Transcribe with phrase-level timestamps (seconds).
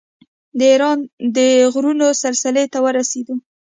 [0.57, 0.97] د ایران
[1.35, 1.37] د
[1.73, 3.35] غرونو سلسلې ته ورسېدو.